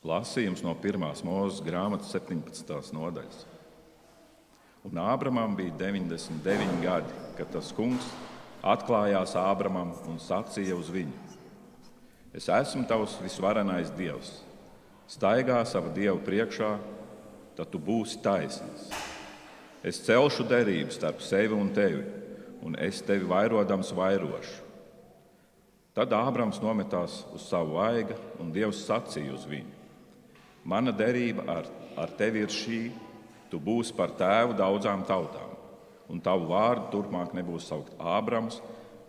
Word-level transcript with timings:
Lasījums 0.00 0.62
no 0.64 0.72
1. 0.72 1.02
mūža 1.28 1.60
grāmatas 1.60 2.08
17. 2.14 2.94
nodaļas. 2.96 3.42
Un 4.88 4.96
Ābramam 4.96 5.52
bija 5.58 5.74
99 5.76 6.78
gadi, 6.80 7.16
kad 7.36 7.50
tas 7.52 7.68
kungs 7.76 8.06
atklājās 8.64 9.34
Ābramam 9.36 9.90
un 10.08 10.16
sacīja 10.16 10.72
uz 10.72 10.88
viņu: 10.88 11.12
Es 12.32 12.48
esmu 12.48 12.86
tavs 12.88 13.18
visvarenais 13.20 13.92
dievs. 13.92 14.38
Staigā 15.04 15.58
savu 15.68 15.92
dievu 15.92 16.22
priekšā, 16.24 16.70
tad 17.58 17.68
tu 17.68 17.76
būsi 17.76 18.22
taisnīgs. 18.24 18.88
Es 19.84 20.00
celšu 20.06 20.46
derību 20.48 20.96
starp 20.96 21.20
sevi 21.20 21.52
un 21.52 21.74
tevi, 21.76 22.00
un 22.64 22.78
es 22.80 23.02
tevi 23.04 23.28
vairodams 23.28 23.92
vairošu. 23.92 24.64
Tad 25.92 26.16
Ābrams 26.16 26.62
nometās 26.64 27.20
uz 27.34 27.44
savu 27.50 27.76
vaigu, 27.76 28.16
un 28.40 28.48
Dievs 28.54 28.80
sacīja 28.86 29.36
uz 29.36 29.44
viņu: 29.44 29.79
Mana 30.64 30.92
derība 30.92 31.46
ar, 31.48 31.68
ar 31.96 32.12
tevi 32.18 32.44
ir 32.44 32.52
šī, 32.52 32.80
tu 33.50 33.60
būsi 33.60 33.94
par 33.96 34.12
tēvu 34.18 34.56
daudzām 34.58 35.02
tautām, 35.08 35.54
un 36.10 36.20
tavu 36.20 36.50
vārdu 36.50 36.90
turpmāk 36.92 37.32
nebūs 37.36 37.68
saukt 37.70 37.96
Ābrams, 37.98 38.60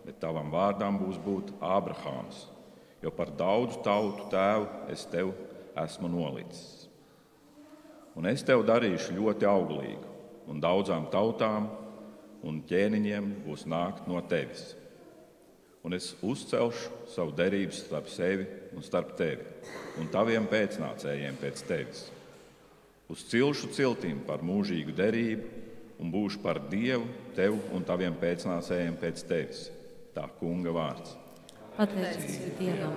bet 0.06 0.18
tavam 0.22 0.50
vārdam 0.50 0.98
būs 0.98 1.20
būt 1.22 1.52
Ābrahāms, 1.62 2.46
jo 3.02 3.12
par 3.14 3.30
daudzu 3.38 3.82
tautu 3.84 4.30
tēvu 4.32 4.68
es 4.94 5.04
tev 5.12 5.34
esmu 5.78 6.10
nolicis. 6.10 6.88
Un 8.18 8.28
es 8.28 8.42
tev 8.44 8.64
darīšu 8.68 9.14
ļoti 9.16 9.48
auglīgu, 9.48 10.08
un 10.50 10.60
daudzām 10.60 11.06
tautām 11.12 11.70
un 12.42 12.60
ķēniņiem 12.68 13.28
būs 13.46 13.64
nākt 13.70 14.08
no 14.10 14.20
tevis. 14.28 14.72
Un 15.82 15.96
es 15.96 16.12
uzcelšu 16.22 17.08
savu 17.10 17.34
derību 17.34 17.74
starp 17.74 18.10
sevi 18.12 18.46
un 18.76 18.84
starp 18.86 19.16
tevi 19.18 19.46
un 19.98 20.10
taviem 20.12 20.46
pēcnācējiem 20.50 21.40
pēc 21.40 21.64
tevis. 21.66 22.04
Uz 23.10 23.24
cilšu 23.28 23.72
ciltīm 23.74 24.22
par 24.26 24.44
mūžīgu 24.46 24.94
derību 24.96 25.48
un 26.02 26.12
būšu 26.12 26.40
par 26.44 26.62
Dievu 26.70 27.08
tev 27.36 27.58
un 27.74 27.84
taviem 27.86 28.14
pēcnācējiem 28.18 28.96
pēc 29.00 29.26
tevis. 29.28 29.66
Tā 30.14 30.28
kunga 30.38 30.72
vārds. 30.74 31.16
Pateicība 31.76 32.54
Dievam. 32.60 32.96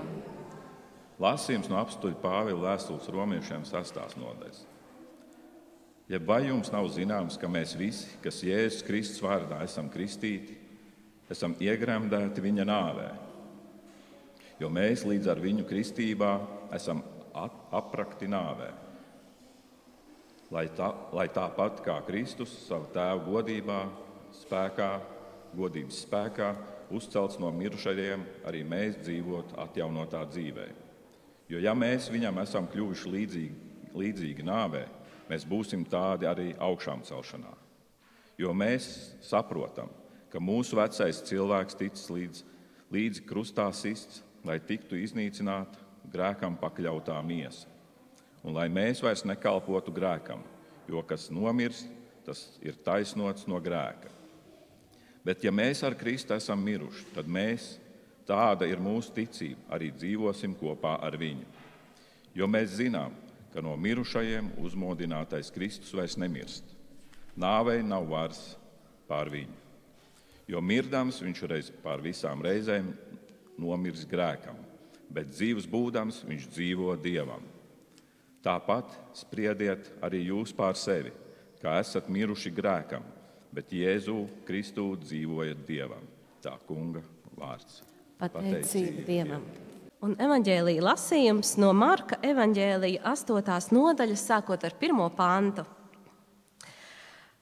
Lasījums 1.22 1.70
no 1.72 1.80
apstuļa 1.80 2.17
Pāvila 2.20 2.73
vēstules 2.73 3.08
romiešiem 3.11 3.64
sastās 3.67 4.17
nodaļas. 4.20 4.66
Ja 6.11 6.20
vai 6.22 6.44
jums 6.45 6.70
nav 6.73 6.89
zināms, 6.94 7.38
ka 7.42 7.47
mēs 7.49 7.73
visi, 7.80 8.11
kas 8.22 8.44
Jēzus 8.45 8.83
Kristus 8.86 9.23
vārdā 9.23 9.61
esam 9.66 9.88
kristīti, 9.89 10.58
esam 11.31 11.55
iegremdēti 11.61 12.43
viņa 12.43 12.65
nāvē? 12.67 13.09
Jo 14.61 14.69
mēs 14.71 15.03
līdz 15.07 15.29
ar 15.33 15.41
viņu 15.43 15.65
kristībā 15.67 16.31
esam 16.75 17.01
aprakti 17.35 18.29
nāvē. 18.31 18.69
Lai, 20.53 20.67
tā, 20.77 20.91
lai 21.11 21.25
tāpat 21.33 21.81
kā 21.83 21.97
Kristus 22.07 22.53
savu 22.67 22.87
tēvu 22.93 23.33
godībā, 23.33 23.79
spēkā, 24.45 24.91
godības 25.57 26.03
spēkā 26.05 26.53
uzcelts 26.93 27.39
no 27.41 27.49
mirušajiem, 27.51 28.23
arī 28.47 28.61
mēs 28.67 29.01
dzīvot 29.01 29.55
atjaunotā 29.65 30.21
dzīvē. 30.29 30.67
Jo 31.49 31.59
ja 31.61 31.73
mēs 31.77 32.07
viņam 32.13 32.39
esam 32.45 32.69
kļuvuši 32.71 33.11
līdzīgi, 33.15 33.57
līdzīgi 33.97 34.45
nāvē, 34.45 34.85
mēs 35.29 35.45
būsim 35.49 35.83
tādi 35.89 36.29
arī 36.29 36.53
augšām 36.61 37.03
celšanā. 37.05 37.51
Jo 38.37 38.53
mēs 38.53 38.87
saprotam, 39.25 39.89
ka 39.89 40.05
mūsu 40.44 40.78
vecais 40.80 41.22
cilvēks 41.28 41.78
ticis 41.80 42.09
līdz, 42.11 42.44
līdz 42.94 43.22
krustā 43.30 43.67
sists, 43.75 44.23
lai 44.45 44.59
tiktu 44.59 44.97
iznīcināta 45.00 45.81
grēkam 46.11 46.58
pakļautā 46.59 47.17
miesa. 47.25 47.69
Un 48.45 48.53
lai 48.53 48.67
mēs 48.69 49.02
vairs 49.02 49.25
nekalpotu 49.25 49.94
grēkam, 49.94 50.44
jo 50.89 51.02
kas 51.08 51.31
nomirst, 51.33 51.89
tas 52.25 52.45
ir 52.61 52.77
taisnots 52.86 53.47
no 53.50 53.58
grēka. 53.61 54.11
Bet 55.26 55.42
ja 55.42 55.49
mēs 55.54 55.82
ar 55.86 55.95
Kristu 55.98 56.36
esam 56.36 56.61
miruši, 56.61 57.08
tad 57.15 57.30
mēs, 57.30 57.76
tāda 58.30 58.67
ir 58.70 58.82
mūsu 58.82 59.14
ticība, 59.15 59.64
arī 59.73 59.89
dzīvosim 59.93 60.54
kopā 60.59 60.99
ar 61.02 61.17
viņu. 61.17 61.48
Jo 62.38 62.49
mēs 62.49 62.77
zinām, 62.77 63.14
ka 63.54 63.64
no 63.64 63.73
mirušajiem 63.80 64.52
uzmodinātais 64.61 65.49
Kristus 65.55 65.93
vairs 65.95 66.17
nemirst. 66.20 66.67
Nāvei 67.39 67.80
nav 67.82 68.05
vairs 68.11 68.42
pār 69.09 69.32
viņu. 69.33 69.64
Jo 70.45 70.61
mirdams 70.61 71.22
viņš 71.26 71.42
reiz 71.50 71.72
pār 71.82 72.04
visām 72.06 72.44
reizēm 72.45 72.92
nomirs 73.58 74.06
grēkam, 74.10 74.58
bet 75.10 75.32
dzīves 75.33 75.66
būdams 75.70 76.22
viņš 76.28 76.48
dzīvo 76.54 76.94
dievam. 77.02 77.42
Tāpat 78.45 78.94
spriediet 79.17 79.89
arī 80.06 80.28
jūs 80.28 80.54
pār 80.54 80.78
sevi, 80.78 81.10
kā 81.64 81.80
esat 81.82 82.11
miruši 82.14 82.54
grēkam, 82.54 83.02
bet 83.50 83.73
Jēzu 83.73 84.20
Kristu 84.45 84.92
dzīvojat 85.02 85.66
dievam. 85.66 86.06
Tā 86.45 86.54
kunga 86.67 87.02
vārds. 87.33 87.82
Pateicība 88.22 89.02
Dievam! 89.08 89.48
Un 90.06 90.14
evanģēlīja 90.22 90.83
lasījums 90.86 91.56
no 91.58 91.72
Marka 91.73 92.20
evanģēlīja 92.22 93.02
8. 93.10 93.73
nodaļas, 93.73 94.27
sākot 94.30 94.62
ar 94.67 94.76
1. 94.77 95.02
pantu. 95.17 95.66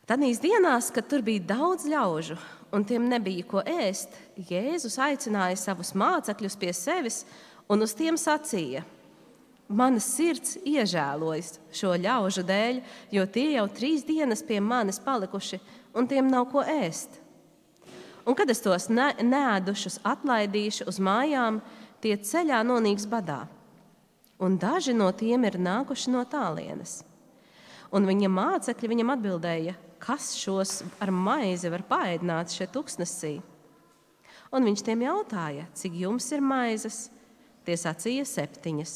Tādīs 0.08 0.40
dienās, 0.44 0.88
kad 0.94 1.10
tur 1.12 1.24
bija 1.26 1.44
daudz 1.52 1.84
ļaužu 1.92 2.38
un 2.74 2.84
tiem 2.86 3.06
nebija 3.10 3.46
ko 3.46 3.62
ēst, 3.62 4.16
Jēzus 4.50 4.98
aicināja 5.02 5.58
savus 5.60 5.94
mācekļus 5.98 6.58
pie 6.60 6.74
sevis 6.74 7.22
un 7.70 7.86
uz 7.86 7.94
tiem 7.98 8.18
sacīja: 8.18 8.84
Mana 9.70 10.02
sirds 10.04 10.58
iežēlojas 10.68 11.58
šo 11.74 11.94
ļaužu 11.98 12.44
dēļ, 12.46 12.82
jo 13.16 13.26
tie 13.26 13.54
jau 13.56 13.68
trīs 13.72 14.04
dienas 14.06 14.44
pie 14.46 14.60
manis 14.62 15.00
palikuši 15.02 15.62
un 15.94 16.10
tiem 16.10 16.28
nav 16.30 16.50
ko 16.52 16.66
ēst. 16.66 17.22
Un 18.26 18.36
kad 18.36 18.50
es 18.52 18.62
tos 18.64 18.90
nēdušus 18.90 20.00
atlaidīšu 20.08 20.88
uz 20.88 21.00
mājām, 21.00 21.60
tie 22.04 22.16
ceļā 22.20 22.62
nonīks 22.68 23.08
badā, 23.10 23.44
un 24.40 24.58
daži 24.60 24.96
no 24.96 25.10
tiem 25.12 25.44
ir 25.48 25.60
nākuši 25.60 26.12
no 26.12 26.24
tālienes. 26.28 27.02
Un 27.94 28.08
viņa 28.10 28.30
mācekļi 28.32 28.90
viņam 28.90 29.12
atbildēja, 29.14 29.76
kas 30.04 30.34
šos 30.36 30.82
ar 31.02 31.12
maizi 31.16 31.72
var 31.72 31.86
paēdināt 31.88 32.52
šeit 32.52 32.74
tuksnesī. 32.76 33.38
Un 34.54 34.68
viņš 34.68 34.84
tiem 34.86 35.06
jautāja, 35.06 35.66
cik 35.74 35.96
jums 36.04 36.28
ir 36.36 36.44
maizes? 36.44 37.08
Tie 37.64 37.78
sacīja 37.80 38.26
septiņas. 38.28 38.94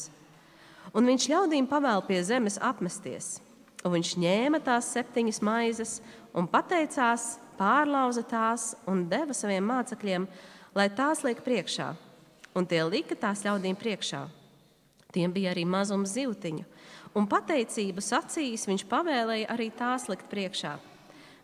Un 0.92 1.08
viņš 1.08 1.28
ļaudīm 1.32 1.68
pavēl 1.68 2.04
pie 2.04 2.20
zemes 2.24 2.58
apmesties. 2.60 3.38
Un 3.86 3.94
viņš 3.96 4.12
ņēma 4.20 4.60
tās 4.64 4.90
septiņas 4.92 5.40
maizes 5.44 5.94
un 6.36 6.48
pateicās, 6.50 7.38
pārlauza 7.58 8.22
tās 8.28 8.72
un 8.86 9.06
deva 9.10 9.34
saviem 9.34 9.64
mācekļiem, 9.66 10.28
lai 10.76 10.88
tās 10.94 11.24
liek 11.26 11.40
priekšā 11.46 11.94
un 12.58 12.66
tie 12.66 12.82
lika 12.84 13.16
tās 13.18 13.44
ļaudīm 13.46 13.78
priekšā. 13.78 14.24
Tiem 15.14 15.32
bija 15.32 15.52
arī 15.54 15.64
mazums 15.64 16.12
zivtiņu, 16.16 16.66
un 17.16 17.28
pateicības 17.30 18.12
acīs 18.18 18.66
viņš 18.68 18.84
pavēlēja 18.90 19.48
arī 19.54 19.70
tās 19.74 20.08
likt 20.10 20.28
priekšā. 20.30 20.74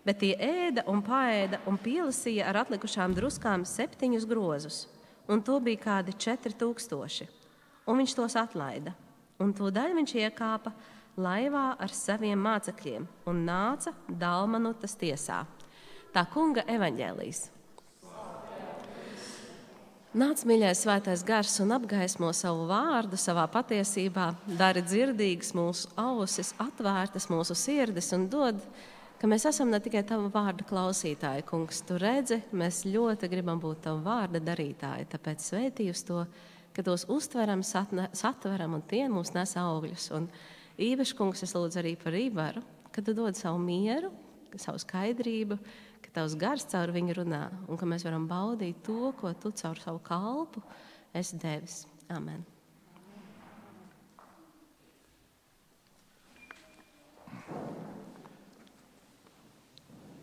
Bet 0.04 0.20
tie 0.20 0.34
ēda 0.36 0.84
un 0.92 1.00
paēda 1.04 1.62
un 1.70 1.78
pielasīja 1.80 2.50
ar 2.50 2.60
atlikušām 2.64 3.14
druskām 3.16 3.64
septiņus 3.64 4.26
grozus, 4.28 4.82
un 5.28 5.40
to 5.40 5.56
bija 5.64 5.80
kādi 5.86 6.12
četri 6.20 6.52
tūkstoši. 6.60 7.28
Un 7.88 8.00
viņš 8.00 8.16
tos 8.16 8.36
atlaida, 8.40 8.92
un 9.40 9.56
tūdaļ 9.56 9.96
viņš 9.96 10.14
iekāpa 10.26 10.74
laivā 11.16 11.74
ar 11.80 11.92
saviem 11.94 12.40
mācekļiem 12.40 13.08
un 13.30 13.42
nāca 13.48 13.94
Dalmanutas 14.08 14.96
tiesā. 15.00 15.44
Tā 16.14 16.24
kunga 16.30 16.64
evaņģēlīs. 16.70 17.48
Nāc, 20.14 20.44
mīļais, 20.46 20.78
svētais 20.84 21.24
gars 21.26 21.56
un 21.58 21.72
apgaismo 21.74 22.28
savu 22.38 22.68
vārdu 22.68 23.18
savā 23.18 23.48
patiesībā, 23.50 24.28
dari 24.46 24.84
dzirdīgas 24.86 25.50
mūsu 25.58 25.88
ausis, 25.98 26.52
atvērtas 26.62 27.26
mūsu 27.32 27.56
sirdis 27.58 28.12
un 28.14 28.28
dod, 28.30 28.60
ka 29.24 29.28
mēs 29.32 29.46
esam 29.48 29.70
ne 29.72 29.78
tikai 29.80 30.02
tava 30.04 30.26
vārda 30.28 30.66
klausītāji, 30.68 31.46
kungs, 31.48 31.78
tu 31.88 31.96
redzi, 31.96 32.42
mēs 32.52 32.82
ļoti 32.84 33.30
gribam 33.32 33.62
būt 33.62 33.86
tava 33.86 34.02
vārda 34.04 34.42
darītāji, 34.44 35.06
tāpēc 35.14 35.40
sveitī 35.40 35.86
uz 35.88 36.02
to, 36.04 36.26
ka 36.76 36.84
tos 36.84 37.06
uztveram, 37.08 37.62
satveram 37.64 38.76
un 38.76 38.84
tie 38.84 39.06
mums 39.08 39.32
nes 39.32 39.56
augļus. 39.56 40.10
Un 40.18 40.28
īpaši, 40.76 41.16
kungs, 41.16 41.40
es 41.46 41.56
lūdzu 41.56 41.80
arī 41.80 41.94
par 41.96 42.20
Ivaru, 42.20 42.60
ka 42.92 43.00
tu 43.00 43.16
dod 43.16 43.40
savu 43.40 43.64
mieru, 43.64 44.12
savu 44.60 44.84
skaidrību, 44.84 45.56
tavs 46.14 46.36
gars 46.38 46.68
caur 46.70 46.92
viņu 46.94 47.16
runā, 47.22 47.44
un 47.64 47.80
ka 47.80 47.88
mēs 47.88 48.04
varam 48.06 48.28
baudīt 48.30 48.84
to, 48.86 49.14
ko 49.18 49.32
tu 49.40 49.54
caur 49.56 49.80
savu 49.80 50.04
kalpu 50.04 50.62
esi 51.16 51.40
devis. 51.40 51.86
Amen. 52.12 52.44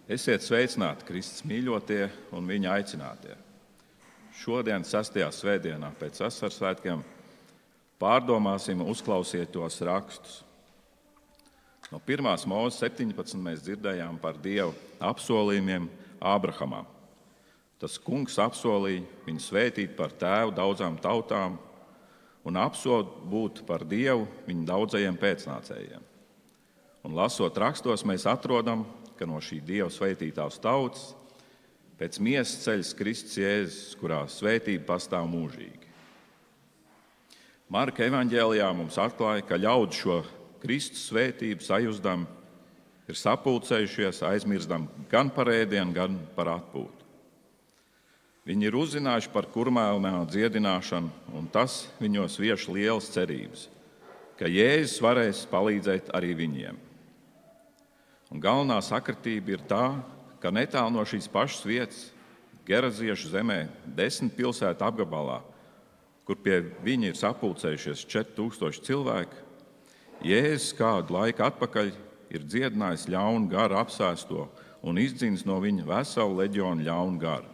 Esiet 0.10 0.42
sveicināti 0.42 1.06
Kristus 1.06 1.44
mīļotie 1.46 2.08
un 2.34 2.48
viņa 2.50 2.72
aicinātie. 2.74 3.36
Šodien, 4.42 4.82
6. 4.88 5.20
svētdienā 5.38 5.92
pēc 6.00 6.24
asaru 6.26 6.56
svētkiem, 6.56 7.04
pārdomāsim, 8.02 8.82
uzklausiet 8.82 9.52
tos 9.54 9.78
rakstus. 9.86 10.40
No 11.92 12.00
1. 12.02 12.24
mūža 12.50 12.88
17. 12.88 13.38
mēs 13.38 13.62
dzirdējām 13.62 14.18
par 14.24 14.40
Dieva 14.42 14.72
apsolījumiem 15.12 15.90
Ābrahamam. 16.18 16.88
Tas 17.82 17.98
kungs 18.02 18.40
apsolīja 18.42 19.04
viņu 19.28 19.44
svētīt 19.44 19.94
par 19.98 20.14
tēvu 20.18 20.56
daudzām 20.58 20.98
tautām 21.02 21.60
un 22.48 22.58
apsolīt 22.58 23.12
būt 23.30 23.62
par 23.68 23.86
Dievu 23.86 24.26
viņa 24.48 24.66
daudzajiem 24.72 25.20
pēcnācējiem. 25.22 26.10
Un 27.06 27.18
lasot 27.18 27.58
rakstos, 27.58 28.06
mēs 28.06 28.28
atrodam, 28.30 28.86
ka 29.22 29.30
no 29.30 29.38
šī 29.38 29.60
Dieva 29.62 29.92
svētītās 29.94 30.58
tautas 30.64 31.12
pēc 32.02 32.18
miesas 32.18 32.64
ceļas 32.64 32.96
Kristus 32.98 33.38
Jēzus, 33.38 33.94
kurā 34.02 34.24
svētība 34.26 34.88
pastāv 34.88 35.28
mūžīgi. 35.30 35.92
Marka 37.70 38.02
evanģēlijā 38.08 38.72
mums 38.74 38.98
atklāja, 38.98 39.46
ka 39.46 39.62
ļaudis 39.62 40.02
šo 40.02 40.18
Kristus 40.64 41.06
svētību 41.12 41.62
sajūstam, 41.62 42.26
ir 43.06 43.22
sapulcējušies, 43.22 44.24
aizmirstam 44.26 44.90
gan 45.14 45.30
par 45.30 45.54
ēdienu, 45.54 45.94
gan 45.94 46.18
par 46.34 46.50
atpūtu. 46.58 47.06
Viņi 48.50 48.72
ir 48.72 48.82
uzzinājuši 48.82 49.30
par 49.30 49.46
kurmēlnā 49.54 50.16
dziedināšanu, 50.34 51.14
un 51.38 51.46
tas 51.54 51.84
viņos 52.02 52.42
vieš 52.42 52.72
lielas 52.74 53.14
cerības, 53.14 53.68
ka 54.42 54.50
Jēzus 54.50 54.98
varēs 55.06 55.46
palīdzēt 55.52 56.10
arī 56.18 56.34
viņiem. 56.42 56.88
Un 58.32 58.40
galvenā 58.40 58.80
sakritība 58.80 59.58
ir 59.58 59.64
tā, 59.68 59.86
ka 60.40 60.52
netālu 60.56 60.96
no 60.96 61.06
šīs 61.08 61.28
pašas 61.32 61.68
vietas, 61.68 62.02
Geraziešu 62.62 63.32
zemē, 63.34 63.66
desmit 63.98 64.36
pilsētu 64.38 64.86
apgabalā, 64.86 65.40
kur 66.24 66.38
pie 66.40 66.60
viņa 66.86 67.10
ir 67.10 67.18
sapulcējušies 67.18 68.06
4000 68.06 68.86
cilvēki, 68.86 69.40
Jēzus 70.22 70.76
kādu 70.78 71.16
laiku 71.16 71.42
atpakaļ 71.48 71.88
ir 72.30 72.44
dziedinājis 72.46 73.08
ļaunu 73.10 73.50
garu 73.50 73.80
apsēsto 73.80 74.46
un 74.86 75.00
izdzins 75.02 75.42
no 75.50 75.58
viņa 75.64 75.88
veselu 75.88 76.38
leģionu 76.44 76.86
ļaunu 76.86 77.22
garu. 77.22 77.50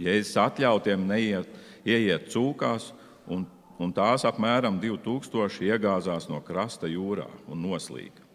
Jēzus 0.00 0.38
atļautiem 0.40 1.04
neiet, 1.10 1.50
ieiet 1.84 2.30
cūkās, 2.32 2.92
un, 3.28 3.44
un 3.76 3.92
tās 3.92 4.24
apmēram 4.28 4.80
2000 4.80 5.68
iegāzās 5.68 6.30
no 6.32 6.40
krasta 6.46 6.88
jūrā 6.88 7.28
un 7.46 7.60
noslīga. 7.68 8.27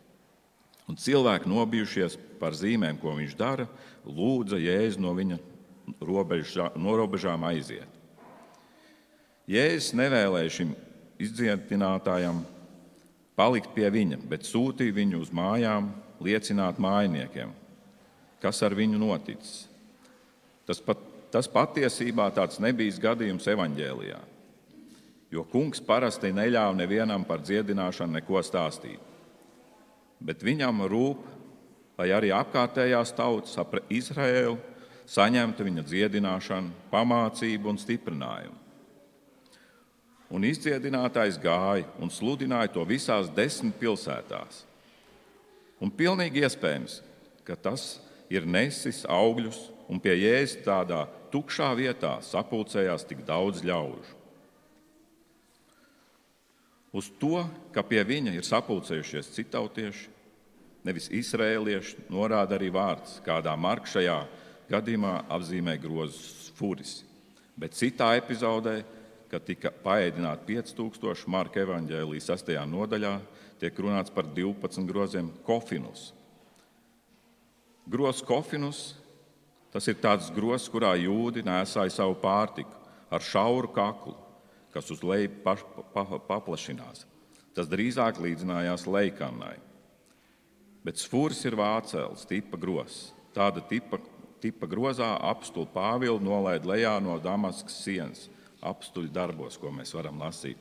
Un 0.89 0.99
cilvēki, 0.99 1.47
nobijušies 1.47 2.17
par 2.41 2.55
zīmēm, 2.57 2.97
ko 2.99 3.15
viņš 3.15 3.35
dara, 3.39 3.67
lūdza 4.03 4.59
Jēzu 4.59 5.01
no 5.03 5.13
viņa 5.15 5.37
robežā, 6.03 6.71
no 6.75 6.95
robežām 6.99 7.45
aiziet. 7.47 7.87
Jēzus 9.49 9.93
nevēlēja 9.99 10.51
šim 10.59 10.73
izdziedinātājam 11.23 12.41
palikt 13.39 13.73
pie 13.75 13.89
viņa, 13.91 14.21
bet 14.29 14.47
sūtīja 14.47 14.95
viņu 14.95 15.23
uz 15.23 15.31
mājām, 15.35 15.89
liecināt 16.23 16.79
mājiniekiem, 16.79 17.51
kas 18.43 18.61
ar 18.63 18.75
viņu 18.77 18.99
noticis. 19.01 19.65
Tas, 20.67 20.79
pat, 20.79 20.99
tas 21.33 21.49
patiesībā 21.51 22.29
tāds 22.35 22.61
nebija 22.63 23.07
gadījums 23.09 23.47
evaņģēlijā, 23.51 24.19
jo 25.33 25.43
kungs 25.51 25.83
parasti 25.83 26.31
neļāva 26.31 26.75
nevienam 26.77 27.25
par 27.27 27.43
dziedināšanu 27.43 28.19
neko 28.19 28.43
stāstīt. 28.45 29.12
Bet 30.23 30.43
viņam 30.45 30.85
rūp, 30.87 31.23
lai 31.99 32.09
arī 32.15 32.31
apkārtējās 32.33 33.11
tautas 33.17 33.57
ap 33.59 33.75
Izraēlu 33.91 34.57
saņemtu 35.09 35.65
viņa 35.67 35.83
dziedināšanu, 35.87 36.71
pamācību 36.91 37.73
un 37.73 37.79
stiprinājumu. 37.81 38.59
Un 40.33 40.45
izdziedinātājs 40.47 41.37
gāja 41.43 41.85
un 42.01 42.09
sludināja 42.09 42.71
to 42.73 42.85
visās 42.89 43.29
desmit 43.35 43.75
pilsētās. 43.77 44.63
Un 45.83 45.91
pilnīgi 45.93 46.41
iespējams, 46.41 47.01
ka 47.45 47.59
tas 47.59 47.99
ir 48.31 48.47
nesis 48.47 49.03
augļus, 49.05 49.67
un 49.91 49.99
pie 50.01 50.15
jēzus 50.15 50.63
tādā 50.65 51.03
tukšā 51.33 51.69
vietā 51.77 52.15
sapulcējās 52.25 53.05
tik 53.09 53.25
daudz 53.27 53.61
ļaužu. 53.65 54.21
Uz 56.93 57.09
to, 57.17 57.41
ka 57.73 57.81
pie 57.85 58.03
viņa 58.05 58.35
ir 58.37 58.45
sapulcējušies 58.45 59.31
citautieši, 59.33 60.12
nevis 60.83 61.09
izrēlieši, 61.13 62.07
norāda 62.11 62.57
arī 62.57 62.69
vārds, 62.73 63.19
kādā 63.25 63.55
Marka 63.59 63.89
šajā 63.95 64.17
gadījumā 64.71 65.23
apzīmē 65.31 65.77
grozus 65.81 66.51
furis. 66.57 67.01
Bet 67.59 67.75
citā 67.77 68.13
epizodē, 68.17 68.81
kad 69.29 69.45
tika 69.45 69.71
paēdināti 69.83 70.59
5000 70.59 71.29
marka 71.31 71.61
evaņģēlijas 71.63 72.29
6. 72.29 72.51
nodaļā, 72.69 73.13
tiek 73.61 73.79
runāts 73.81 74.13
par 74.13 74.27
12 74.29 74.85
groziem 74.89 75.31
kofinus. 75.45 76.11
Grozs 77.89 78.21
kofinus 78.25 78.83
tas 79.73 79.87
ir 79.89 79.97
tāds 79.97 80.29
grozs, 80.33 80.69
kurā 80.69 80.93
jūdi 81.01 81.41
nēsāja 81.45 81.91
savu 81.95 82.15
pārtiku 82.21 82.77
ar 83.13 83.25
šauru 83.25 83.71
kaklu, 83.73 84.13
kas 84.73 84.89
uz 84.93 85.01
leju 85.05 85.31
pa, 85.43 85.55
pa, 85.93 86.05
paplašinās. 86.29 87.07
Tas 87.53 87.69
drīzāk 87.69 88.21
līdzinājās 88.21 88.85
leikannai. 88.89 89.57
Bet 90.83 90.99
sfūris 90.99 91.39
ir 91.47 91.55
vācēls, 91.55 92.25
tipa 92.27 92.59
grozs. 92.59 93.13
Tāda 93.33 93.63
tipa 93.65 94.01
tipa 94.43 94.67
grozā 94.67 95.13
apstuli 95.23 95.71
Pāvilu 95.71 96.19
nolaid 96.19 96.65
lejā 96.67 96.97
no 96.99 97.15
Damaskas 97.23 97.77
sienas, 97.85 98.27
apstuļu 98.63 99.11
darbos, 99.15 99.55
ko 99.59 99.71
mēs 99.71 99.93
varam 99.95 100.19
lasīt. 100.19 100.59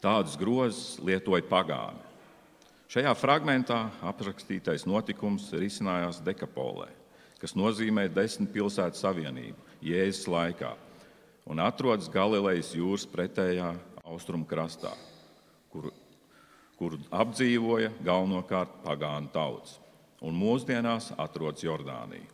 Tādus 0.00 0.36
grozus 0.40 0.98
lietoja 1.04 1.44
pagāni. 1.48 2.00
Šajā 2.90 3.12
fragmentā 3.16 3.78
aprakstītais 4.04 4.84
notikums 4.88 5.50
risinājās 5.54 6.20
Dekapolē, 6.26 6.88
kas 7.40 7.54
nozīmē 7.56 8.08
desmit 8.12 8.50
pilsētu 8.52 8.98
savienību 8.98 9.84
Jēzus 9.86 10.26
laikā 10.28 10.74
un 11.48 11.62
atrodas 11.64 12.10
Galilejas 12.12 12.74
jūras 12.76 13.06
pretējā 13.08 13.70
austrumu 14.04 14.48
krastā, 14.48 14.90
kur, 15.72 15.92
kur 16.80 16.96
apdzīvoja 17.12 17.92
galvenokārt 18.00 18.80
pagānu 18.86 19.28
tauts, 19.34 19.76
un 20.24 20.32
mūsdienās 20.32 21.10
atrodas 21.20 21.60
Jordānija. 21.60 22.24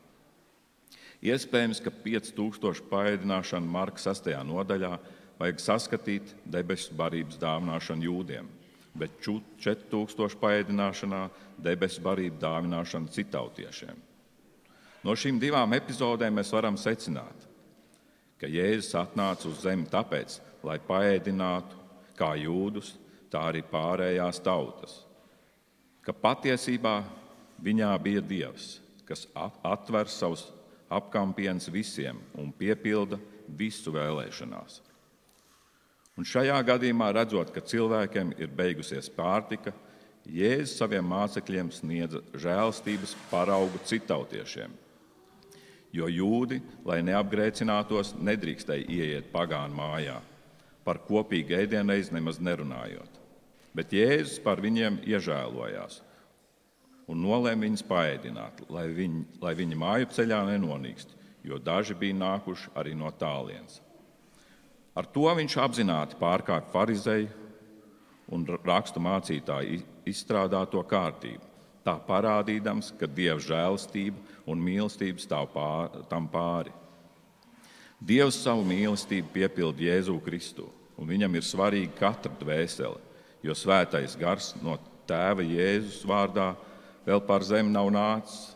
Iespējams, 1.27 1.81
ka 1.83 1.91
5000 1.91 2.85
paēdināšanu 2.87 3.67
Marka 3.67 3.99
6. 4.05 4.31
nodaļā 4.47 4.93
vajag 5.41 5.63
saskatīt 5.65 6.35
debesu 6.47 6.95
barības 6.95 7.41
dāvināšanu 7.43 8.07
jūdiem, 8.07 8.47
bet 8.95 9.17
4000 9.25 10.39
paēdināšanā 10.41 11.23
debesu 11.67 12.05
barību 12.05 12.39
dāvināšanu 12.45 13.11
citautiešiem. 13.17 13.97
No 15.03 15.17
šīm 15.19 15.41
divām 15.43 15.75
epizodēm 15.75 16.39
mēs 16.39 16.53
varam 16.55 16.79
secināt, 16.79 17.49
ka 18.39 18.47
Jēzus 18.51 18.95
atnāca 19.01 19.49
uz 19.51 19.65
zemi 19.65 19.89
tāpēc, 19.91 20.39
lai 20.67 20.79
paēdinātu 20.87 21.83
kā 22.19 22.33
jūdus, 22.39 22.95
tā 23.33 23.49
arī 23.51 23.63
pārējās 23.67 24.41
tautas. 24.45 25.01
Ka 26.05 26.15
patiesībā 26.15 27.01
viņā 27.63 27.93
bija 28.03 28.23
Dievs, 28.23 28.77
kas 29.07 29.27
atver 29.37 30.11
savus 30.11 30.49
apkampiens 30.93 31.71
visiem 31.73 32.19
un 32.39 32.53
piepilda 32.55 33.19
visu 33.59 33.93
vēlēšanās. 33.95 34.81
Un 36.17 36.25
šajā 36.25 36.57
gadījumā, 36.65 37.11
redzot, 37.13 37.51
ka 37.53 37.61
cilvēkiem 37.61 38.33
ir 38.41 38.53
beigusies 38.57 39.11
pārtika, 39.13 39.75
Jēzus 40.27 40.81
saviem 40.81 41.05
mācekļiem 41.07 41.69
sniedza 41.71 42.19
žēlstības 42.35 43.13
paraugu 43.31 43.79
citautiešiem. 43.87 44.73
Jo 45.95 46.09
jūdi, 46.11 46.59
lai 46.85 46.99
neapgrēcinātos, 47.07 48.17
nedrīkstēja 48.19 48.89
ieiet 48.91 49.29
pagānu 49.31 49.79
mājā, 49.79 50.17
par 50.87 51.03
kopīgu 51.05 51.57
ēdienreizi 51.59 52.15
nemaz 52.15 52.39
nerunājot. 52.41 53.23
Bet 53.77 53.93
Jēzus 53.93 54.39
par 54.45 54.63
viņiem 54.65 55.03
iežēlojās 55.05 56.01
un 57.11 57.21
nolēma 57.23 57.67
viņus 57.67 57.85
paēdināt, 57.87 58.63
lai 58.73 58.87
viņi, 58.95 59.25
lai 59.43 59.55
viņi 59.59 59.79
māju 59.79 60.09
ceļā 60.17 60.41
nenonīkst, 60.49 61.13
jo 61.47 61.59
daži 61.63 61.95
bija 61.99 62.17
nākuši 62.19 62.73
arī 62.79 62.95
no 62.99 63.11
tālienes. 63.15 63.81
Ar 64.97 65.07
to 65.13 65.29
viņš 65.39 65.59
apzināti 65.61 66.17
pārkāpa 66.19 66.73
farizēju 66.73 67.29
un 68.33 68.47
rakstu 68.65 69.03
mācītāju 69.03 69.83
izstrādāto 70.09 70.81
kārtību, 70.89 71.45
tā 71.87 71.95
parādīdams, 72.09 72.95
ka 72.99 73.07
dieva 73.07 73.39
žēlastība 73.43 74.41
un 74.51 74.63
mīlestība 74.65 75.23
stāv 75.23 75.53
pār, 75.53 76.01
tam 76.11 76.27
pāri. 76.33 76.73
Dievs 77.97 78.43
savu 78.43 78.65
mīlestību 78.69 79.31
piepilda 79.33 79.87
Jēzu 79.87 80.19
Kristu, 80.25 80.69
un 81.01 81.09
viņam 81.09 81.39
ir 81.39 81.47
svarīga 81.47 81.95
katra 81.97 82.33
dvēsele, 82.41 83.01
jo 83.43 83.57
svētais 83.57 84.17
gars 84.21 84.53
no 84.61 84.77
tēva 85.09 85.45
Jēzus 85.47 86.05
vārdā 86.09 86.53
vēl 87.07 87.23
par 87.25 87.45
zemi 87.47 87.73
nav 87.73 87.89
nācis, 87.95 88.53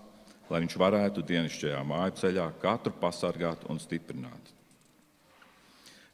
lai 0.50 0.60
viņš 0.64 0.76
varētu 0.82 1.24
dienasčajā 1.24 1.80
māju 1.86 2.16
ceļā 2.20 2.46
katru 2.60 2.92
pasargāt 3.00 3.64
un 3.70 3.78
stiprināt. 3.80 4.54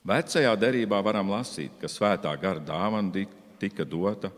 Vecajā 0.07 0.53
derībā 0.61 1.01
varam 1.03 1.33
lasīt, 1.33 1.73
ka 1.81 1.91
svētā 1.91 2.31
gara 2.39 2.63
dāvana 2.63 3.25
tika 3.59 3.83
dota 3.83 4.31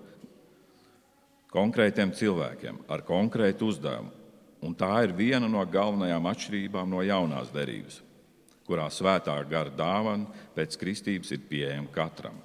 konkrētiem 1.53 2.15
cilvēkiem 2.17 2.87
ar 2.89 3.05
konkrētu 3.05 3.69
uzdevumu. 3.69 4.15
Un 4.65 4.73
tā 4.75 4.91
ir 5.05 5.13
viena 5.15 5.47
no 5.47 5.61
galvenajām 5.63 6.25
atšķirībām 6.33 6.89
no 6.91 7.03
jaunās 7.07 7.53
derības, 7.55 8.01
kurā 8.69 8.87
svētā 8.93 9.35
gara 9.49 9.73
dāvana 9.73 10.29
pēc 10.55 10.77
kristības 10.81 11.33
ir 11.33 11.43
pieejama 11.49 11.89
katram. 11.95 12.37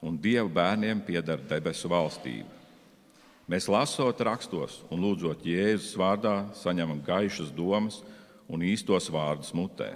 Un 0.00 0.16
Dieva 0.20 0.48
bērniem 0.48 1.02
pieder 1.04 1.40
debesu 1.48 1.90
valstība. 1.92 2.48
Mēs 3.46 3.68
lasot 3.70 4.20
rakstos 4.26 4.80
un 4.90 5.04
lūdzot 5.04 5.44
Jēzus 5.46 5.94
vārdā, 5.98 6.48
saņemam 6.58 6.98
gaišas 7.06 7.52
domas 7.54 8.00
un 8.50 8.64
īstos 8.66 9.06
vārdus 9.12 9.52
mutē. 9.54 9.92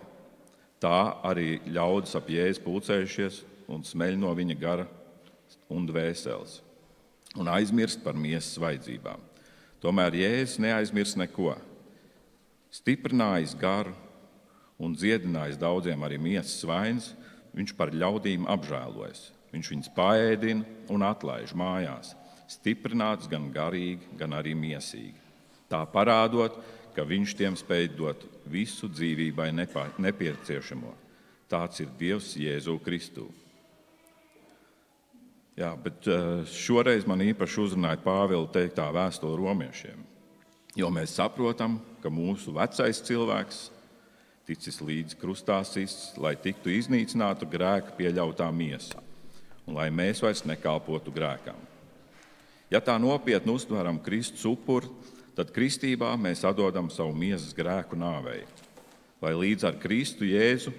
Tā 0.80 1.20
arī 1.26 1.58
ļaudis 1.68 2.14
ap 2.16 2.30
jēzu 2.30 2.62
pulcējušies 2.64 3.42
un 3.70 3.82
smeļ 3.84 4.16
no 4.20 4.30
viņa 4.36 4.56
gara 4.60 4.86
un 5.70 5.88
dvēseles 5.88 6.60
un 7.38 7.50
aizmirst 7.50 8.00
par 8.02 8.16
miesas 8.18 8.58
vajadzībām. 8.58 9.20
Tomēr 9.80 10.16
Jēzus 10.18 10.58
neaizmirst 10.62 11.18
neko. 11.20 11.54
Stiprinājis 12.74 13.54
garu 13.58 13.94
un 14.80 14.96
dziedinājis 14.96 15.60
daudziem 15.60 16.02
arī 16.06 16.18
miesas 16.20 16.64
vainas, 16.66 17.12
viņš 17.56 17.74
par 17.76 17.92
ļaudīm 17.92 18.48
apžēlojas. 18.50 19.28
Viņš 19.50 19.70
viņus 19.72 19.90
paēdina 19.96 20.90
un 20.94 21.02
atlaiž 21.02 21.52
mājās, 21.58 22.14
stiprināts 22.50 23.28
gan 23.30 23.48
garīgi, 23.54 24.06
gan 24.18 24.36
arī 24.38 24.54
miesīgi. 24.54 25.18
Tā 25.70 25.82
parādot, 25.90 26.56
ka 26.94 27.04
viņš 27.06 27.34
tiem 27.38 27.58
spēj 27.58 27.90
dot 27.98 28.24
visu 28.50 28.88
dzīvībai 28.90 29.50
nepieciešamo. 29.54 30.94
Tāds 31.50 31.82
ir 31.82 31.90
Dievs 31.98 32.32
Jēzu 32.38 32.76
Kristu. 32.82 33.26
Jā, 35.58 35.74
bet 35.76 36.06
eh, 36.08 36.46
šoreiz 36.46 37.04
man 37.10 37.20
īpaši 37.20 37.58
uzrunāja 37.60 37.98
Pāvila 38.00 38.46
teiktā 38.54 38.86
vēstule 38.94 39.36
romiešiem. 39.36 40.06
Jo 40.78 40.88
mēs 40.94 41.16
saprotam, 41.18 41.80
ka 42.00 42.08
mūsu 42.08 42.54
vecais 42.54 43.02
cilvēks 43.04 43.64
ticis 44.50 44.80
līdz 44.82 45.14
krustāsis, 45.20 46.10
lai 46.18 46.34
tiktu 46.34 46.72
iznīcināta 46.74 47.46
grēka 47.46 47.94
pieļautā 47.94 48.48
miesa, 48.50 48.98
un 49.68 49.76
lai 49.78 49.90
mēs 49.94 50.22
vairs 50.24 50.42
nekalpotu 50.48 51.14
grēkam. 51.14 51.58
Ja 52.70 52.80
tā 52.82 52.96
nopietni 53.02 53.54
uztveram 53.54 54.00
Kristus 54.02 54.42
upuri, 54.50 54.90
tad 55.38 55.52
kristībā 55.54 56.12
mēs 56.18 56.42
atdodam 56.46 56.90
savu 56.90 57.14
miesas 57.14 57.54
grēku 57.54 57.98
nāvei, 57.98 58.42
lai 59.22 59.32
līdz 59.38 59.68
ar 59.70 59.78
Kristu 59.82 60.26
Jēzu 60.26 60.74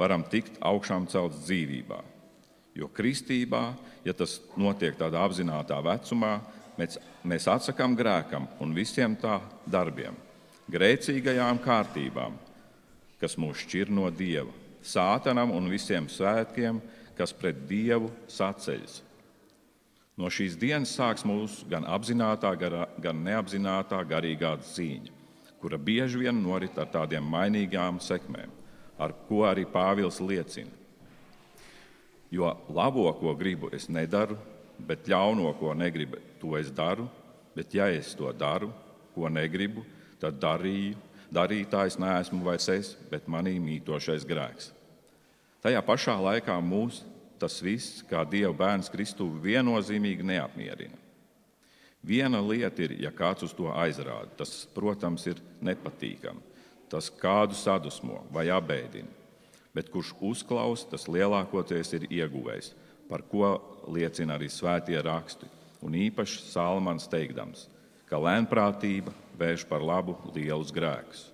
varam 0.00 0.24
tikt 0.24 0.56
augšām 0.64 1.08
celts 1.12 1.44
dzīvībā. 1.44 2.00
Jo 2.78 2.88
kristībā, 2.94 3.62
ja 4.06 4.14
tas 4.16 4.38
notiek 4.56 4.96
tādā 4.96 5.24
apzināta 5.26 5.80
vecumā, 5.84 6.38
mēs, 6.78 6.96
mēs 7.26 7.48
atsakām 7.50 7.96
grēkam 7.98 8.48
un 8.62 8.76
visiem 8.76 9.16
tā 9.18 9.40
darbiem, 9.66 10.16
grēcīgajām 10.70 11.58
kārtībām, 11.64 12.36
kas 13.20 13.36
mūs 13.40 13.64
šķir 13.64 13.90
no 13.94 14.08
Dieva, 14.14 14.52
sātanam 14.84 15.52
un 15.54 15.68
visiem 15.70 16.08
svētkiem, 16.10 16.80
kas 17.18 17.34
pret 17.34 17.64
Dievu 17.68 18.10
saceļas. 18.30 19.02
No 20.18 20.30
šīs 20.34 20.56
dienas 20.58 20.96
sāks 20.98 21.22
mūsu 21.26 21.68
gan 21.70 21.86
apzināta, 21.86 22.50
gan 22.58 23.22
neapzināta 23.22 24.00
garīgā 24.06 24.56
cīņa, 24.66 25.14
kura 25.62 25.78
bieži 25.78 26.24
vien 26.24 26.42
norit 26.42 26.78
ar 26.78 26.90
tādiem 26.90 27.22
mainīgām 27.22 28.00
sekmēm, 28.02 28.50
ar 28.98 29.14
ko 29.28 29.44
arī 29.46 29.66
Pāvils 29.70 30.18
liecina. 30.18 30.74
Jo 32.34 32.50
labo, 32.74 33.06
ko 33.16 33.32
gribu, 33.38 33.70
es 33.72 33.86
nedaru, 33.88 34.36
bet 34.78 35.06
ļauno, 35.08 35.52
ko 35.58 35.72
negribu, 35.74 36.18
to 36.42 36.58
es 36.58 36.70
daru. 36.74 37.08
Bet, 37.56 37.72
ja 37.74 37.88
es 37.90 38.12
to 38.14 38.30
daru, 38.36 38.68
ko 39.14 39.26
negribu, 39.32 39.82
tad 40.22 40.36
darīju, 40.38 40.94
darītājs 41.34 41.98
neesmu 42.00 42.42
vairs 42.44 42.68
es, 42.72 42.94
bet 43.10 43.28
manī 43.28 43.58
mītošais 43.60 44.26
grēks. 44.28 44.72
Tajā 45.64 45.82
pašā 45.84 46.14
laikā 46.22 46.56
mūsu 46.62 47.04
tas 47.38 47.60
viss, 47.62 48.02
kā 48.08 48.24
Dieva 48.26 48.52
bērns 48.56 48.90
Kristu, 48.90 49.28
viennozīmīgi 49.42 50.26
neapmierina. 50.26 50.98
Viena 52.02 52.40
lieta 52.42 52.84
ir, 52.86 52.94
ja 53.02 53.10
kāds 53.14 53.44
uz 53.46 53.54
to 53.54 53.68
aizrāda. 53.70 54.30
Tas, 54.38 54.62
protams, 54.74 55.26
ir 55.30 55.40
nepatīkami. 55.64 56.42
Tas 56.88 57.10
kādu 57.12 57.56
sadusmo 57.58 58.22
vai 58.32 58.46
apbēdina. 58.54 59.10
Bet 59.74 59.90
kurš 59.92 60.14
uzklausa, 60.24 60.88
tas 60.94 61.06
lielākoties 61.10 61.92
ir 61.98 62.06
ieguvējis, 62.08 62.72
par 63.10 63.22
ko 63.28 63.50
liecina 63.92 64.38
arī 64.38 64.48
svētie 64.50 64.98
raksti. 65.04 65.46
Un 65.84 65.94
īpaši 65.94 66.40
Salmans 66.48 67.06
teikdams, 67.10 67.66
ka 68.08 68.18
lēnprātība 68.18 69.12
vērš 69.38 69.66
par 69.68 69.84
labu 69.84 70.16
lielus 70.34 70.72
grēkus. 70.74 71.28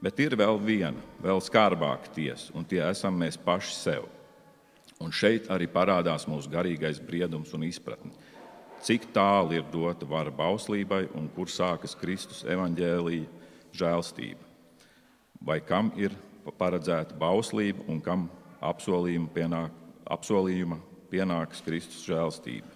Bet 0.00 0.20
ir 0.22 0.32
vēl 0.38 0.56
viena, 0.64 0.96
vēl 1.20 1.42
skarbāka 1.44 2.08
tiesa, 2.14 2.48
un 2.56 2.64
tie 2.64 2.80
esam 2.86 3.18
mēs 3.20 3.36
paši 3.36 3.74
sevi. 3.76 4.08
Un 5.00 5.12
šeit 5.12 5.48
arī 5.52 5.66
parādās 5.68 6.26
mūsu 6.28 6.48
garīgais 6.52 7.00
briedums 7.04 7.52
un 7.56 7.64
izpratne. 7.64 8.12
Cik 8.84 9.10
tālu 9.12 9.58
ir 9.58 9.64
dota 9.72 10.08
vara 10.08 10.32
bauslībai 10.32 11.06
un 11.16 11.28
kur 11.34 11.52
sākas 11.52 11.92
Kristus 12.00 12.46
evaņģēlīja 12.48 13.28
žēlstība? 13.76 14.40
Vai 15.40 15.58
kam 15.64 15.92
ir 16.00 16.16
paredzēta 16.56 17.16
bauslība 17.20 17.84
un 17.88 18.00
kam 18.04 18.28
apsolījuma, 18.64 19.28
pienāk, 19.36 19.76
apsolījuma 20.08 20.80
pienāks 21.12 21.60
Kristus 21.64 22.04
žēlstība? 22.08 22.68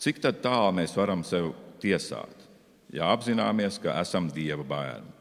Cik 0.00 0.20
tālu 0.24 0.72
mēs 0.76 0.96
varam 0.96 1.20
sevi 1.24 1.52
tiesāt, 1.84 2.48
ja 2.94 3.12
apzināmies, 3.12 3.76
ka 3.82 3.98
esam 4.00 4.30
Dieva 4.32 4.64
bērni? 4.64 5.12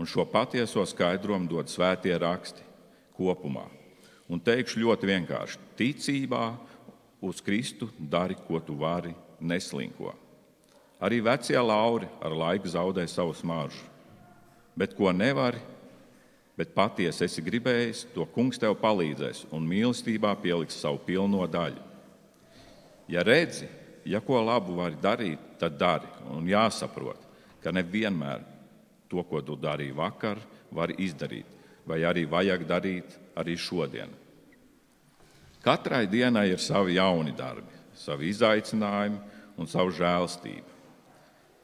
Un 0.00 0.08
šo 0.08 0.24
patieso 0.24 0.80
skaidrojumu 0.88 1.50
dod 1.50 1.68
svētie 1.68 2.14
raksti 2.16 2.64
kopumā. 3.18 3.66
Un 4.30 4.40
teikšu 4.40 4.80
ļoti 4.80 5.10
vienkārši: 5.10 5.60
ticībā 5.76 6.44
uz 7.20 7.42
Kristu 7.44 7.90
dari, 7.98 8.38
ko 8.46 8.62
tu 8.64 8.78
vari, 8.80 9.12
neslinko. 9.40 10.14
Arī 11.00 11.20
vecie 11.24 11.58
lauri 11.60 12.08
ar 12.20 12.32
laiku 12.36 12.68
zaudē 12.68 13.04
savu 13.08 13.34
smaržu. 13.36 13.84
Bet 14.76 14.94
ko 14.96 15.12
nevari, 15.12 15.60
bet 16.56 16.72
patiesi 16.76 17.24
esi 17.24 17.44
gribējis, 17.44 18.06
to 18.14 18.24
kungs 18.34 18.60
tev 18.60 18.76
palīdzēs 18.80 19.46
un 19.52 19.66
mīlestībā 19.68 20.32
pieliks 20.40 20.80
savu 20.80 21.00
pilno 21.04 21.44
daļu. 21.48 21.80
Ja 23.10 23.24
redzi, 23.26 23.66
ja 24.04 24.20
ko 24.24 24.40
labu 24.42 24.76
vari 24.78 24.98
darīt, 25.00 25.42
tad 25.60 25.76
dari. 25.80 26.08
Un 26.32 26.48
jāsaprot, 26.48 27.20
ka 27.62 27.72
nevienmēr 27.74 28.44
to, 29.10 29.22
ko 29.26 29.42
tu 29.44 29.56
darīji 29.58 29.96
vakar, 29.96 30.40
vari 30.72 30.96
izdarīt, 31.04 31.46
vai 31.86 32.02
arī 32.06 32.24
vajag 32.30 32.66
darīt 32.68 33.16
arī 33.36 33.56
šodien. 33.58 34.12
Katrai 35.60 36.06
dienai 36.08 36.48
ir 36.54 36.60
savi 36.62 36.96
jauni 36.96 37.34
darbi, 37.36 37.74
savi 37.92 38.30
izaicinājumi 38.32 39.18
un 39.60 39.68
savu 39.68 39.92
žēlstību. 39.92 40.78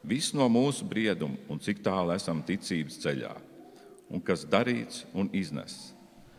Viss 0.07 0.35
no 0.37 0.45
mūsu 0.51 0.85
brieduma 0.87 1.39
un 1.49 1.59
cik 1.59 1.81
tālu 1.83 2.13
esam 2.13 2.43
ticības 2.45 2.99
ceļā, 3.01 3.33
un 4.13 4.21
kas 4.23 4.45
darīts 4.47 5.01
un 5.17 5.31
iznests, 5.35 5.95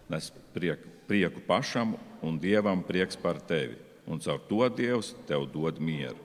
nes 0.09 0.31
prieku, 0.55 0.89
prieku 1.11 1.43
pašam 1.45 1.97
un 2.25 2.39
dievam 2.41 2.85
prieks 2.87 3.19
par 3.19 3.43
tevi, 3.43 3.77
un 4.09 4.21
caur 4.25 4.41
to 4.49 4.65
Dievs 4.73 5.13
tev 5.29 5.47
dod 5.53 5.79
mieru. 5.81 6.17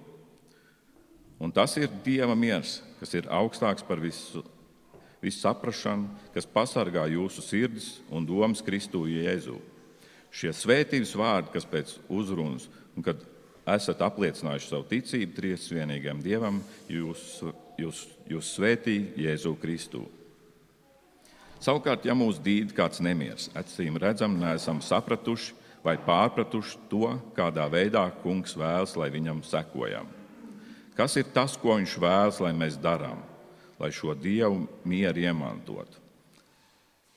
Un 1.44 1.52
tas 1.52 1.76
ir 1.76 1.92
Dieva 2.06 2.36
miers, 2.40 2.78
kas 3.02 3.12
ir 3.18 3.28
augstāks 3.28 3.84
par 3.84 4.00
visu, 4.00 4.44
visu 5.20 5.42
saprāšanu, 5.44 6.08
kas 6.32 6.48
pasargā 6.48 7.04
jūsu 7.12 7.44
sirdis 7.44 7.90
un 8.08 8.24
domas 8.24 8.64
Kristu 8.64 9.04
Jēzu. 9.12 9.58
Šie 10.34 10.54
svētības 10.56 11.12
vārdi, 11.20 11.52
kas 11.54 11.68
pēc 11.70 11.98
uzrunas, 12.08 12.70
un 12.96 13.06
kad 13.06 13.20
esat 13.76 14.02
apliecinājuši 14.08 14.70
savu 14.70 14.88
ticību 14.90 15.36
triesvienīgam 15.36 16.24
Dievam, 16.24 16.62
jūs, 16.90 17.44
jūs, 17.80 18.06
jūs 18.32 18.54
svētī 18.56 18.98
Jēzu 19.20 19.54
Kristu. 19.60 20.06
Savukārt, 21.64 22.08
ja 22.08 22.16
mūs 22.16 22.42
dīd 22.44 22.74
kāds 22.76 23.00
nemieris, 23.04 23.50
acīm 23.56 24.00
redzam, 24.00 24.36
neesam 24.40 24.82
sapratuši 24.84 25.60
vai 25.84 25.98
pārpratuši 26.00 26.80
to, 26.90 27.12
kādā 27.36 27.68
veidā 27.72 28.06
kungs 28.24 28.56
vēlas, 28.58 28.96
lai 29.00 29.12
viņam 29.14 29.44
sekojam. 29.46 30.08
Kas 30.96 31.18
ir 31.20 31.28
tas, 31.34 31.58
ko 31.60 31.76
viņš 31.80 31.96
vēlas, 32.00 32.40
lai 32.44 32.54
mēs 32.56 32.78
darām, 32.80 33.20
lai 33.82 33.90
šo 33.92 34.14
dievu 34.16 34.68
mieru 34.88 35.26
iemantotu? 35.26 36.00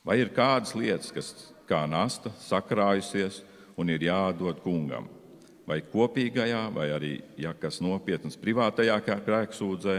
Vai 0.07 0.21
ir 0.23 0.31
kādas 0.35 0.75
lietas, 0.79 1.11
kas 1.13 1.33
kā 1.69 1.83
nasta 1.91 2.31
sakrājusies 2.41 3.43
un 3.77 3.91
ir 3.91 4.07
jādod 4.07 4.63
kungam. 4.65 5.09
Vai 5.67 5.81
kopīgajā, 5.83 6.63
vai 6.71 6.91
arī, 6.95 7.13
ja 7.43 7.51
kas 7.59 7.81
nopietns 7.83 8.39
privātajā 8.39 9.01
grēksūdzē, 9.03 9.97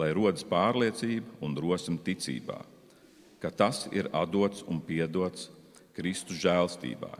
lai 0.00 0.08
rodas 0.16 0.44
pārliecība 0.48 1.36
un 1.44 1.52
drosme 1.52 2.00
ticībā, 2.00 2.62
ka 3.42 3.50
tas 3.52 3.84
ir 3.92 4.08
atdots 4.08 4.64
un 4.64 4.80
piedots 4.80 5.50
Kristus 5.92 6.40
žēlstībā. 6.40 7.12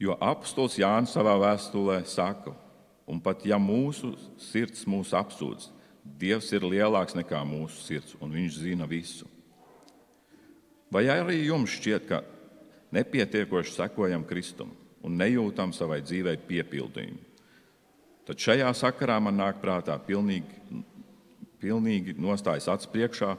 Jo 0.00 0.16
apustulis 0.20 0.76
Jānis 0.76 1.14
savā 1.16 1.36
vēstulē 1.40 2.02
saka, 2.08 2.52
un 3.08 3.20
pat 3.22 3.44
ja 3.48 3.56
mūsu 3.60 4.12
sirds 4.40 4.84
mūs 4.88 5.14
apsūdz, 5.16 5.72
Dievs 6.06 6.52
ir 6.54 6.62
lielāks 6.62 7.16
nekā 7.18 7.40
mūsu 7.42 7.80
sirds, 7.82 8.12
un 8.22 8.30
Viņš 8.30 8.60
zina 8.62 8.86
visu. 8.86 9.26
Vai 10.92 11.08
arī 11.10 11.40
jums 11.48 11.72
šķiet, 11.74 12.04
ka 12.06 12.20
nepietiekoši 12.94 13.74
sekojam 13.74 14.22
Kristum 14.28 14.70
un 15.02 15.16
nejūtam 15.18 15.72
savai 15.74 15.98
dzīvei 16.04 16.36
piepildījumu? 16.46 17.18
Tad 18.26 18.42
šajā 18.42 18.70
sakarā 18.74 19.18
man 19.22 19.38
nāk 19.38 19.58
prātā 19.62 19.96
pilnīgi, 20.02 20.62
pilnīgi 21.62 22.14
nostājas 22.18 22.68
acu 22.70 22.92
priekšā 22.94 23.32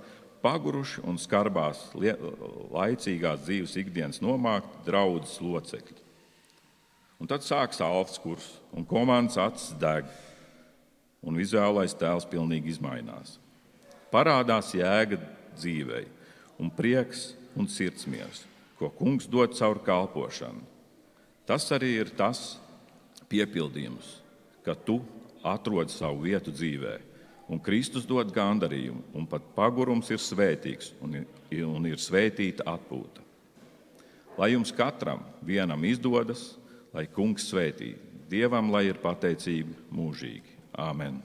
paguruši 0.44 1.04
un 1.08 1.20
skarbās, 1.20 1.86
laicīgās 1.96 3.48
dzīves 3.48 3.80
ikdienas 3.80 4.22
nomākti 4.24 4.84
draudzes 4.88 5.40
locekļi. 5.44 6.07
Un 7.18 7.30
tad 7.30 7.46
sāksies 7.46 7.82
alfas 7.82 8.20
kurs, 8.22 8.48
un 8.72 8.86
komandas 8.86 9.40
acis 9.42 9.74
deg, 9.82 10.06
un 11.26 11.38
vizuālais 11.38 11.96
tēls 11.98 12.28
pilnīgi 12.30 12.78
mainās. 12.84 13.40
Parādās 14.14 14.74
jēga 14.78 15.18
dzīvei, 15.58 16.06
un 16.62 16.70
prieks 16.70 17.32
un 17.58 17.68
sirdsmiers, 17.68 18.46
ko 18.78 18.92
kungs 18.94 19.26
dod 19.28 19.58
caur 19.58 19.82
kalpošanu. 19.84 20.62
Tas 21.48 21.66
arī 21.74 21.96
ir 22.04 22.14
tas 22.14 22.60
piepildījums, 23.32 24.20
ka 24.64 24.76
tu 24.76 25.02
atrodi 25.44 25.96
savu 25.96 26.28
vietu 26.28 26.54
dzīvēm 26.54 27.08
Un 27.48 27.62
Kristus 27.64 28.04
dod 28.04 28.34
gandarījumu, 28.36 29.06
un 29.16 29.28
pat 29.30 29.46
pagurums 29.56 30.10
ir 30.12 30.20
svētīgs, 30.20 30.92
un, 31.04 31.22
un 31.64 31.86
ir 31.88 32.02
svētīta 32.04 32.66
atpūta. 32.68 33.24
Lai 34.38 34.52
jums 34.52 34.74
katram 34.76 35.24
vienam 35.48 35.86
izdodas, 35.88 36.58
lai 36.98 37.06
Kungs 37.14 37.46
svētī, 37.52 37.94
Dievam 38.28 38.72
lai 38.74 38.88
ir 38.90 38.98
pateicība 39.00 39.78
mūžīgi. 39.94 40.58
Āmen! 40.82 41.22